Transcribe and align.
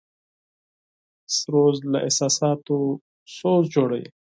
موزیک 1.51 1.83
له 1.91 1.99
احساساتو 2.07 2.75
سوز 3.35 3.63
جوړوي. 3.75 4.05